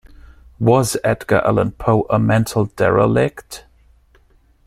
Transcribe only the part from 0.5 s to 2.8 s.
Was Edgar Allan Poe a mental